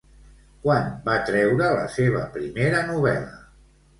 Quan 0.63 0.87
va 1.09 1.17
treure 1.27 1.69
la 1.79 1.85
seva 1.97 2.23
primera 2.37 2.83
novel·la? 2.91 3.39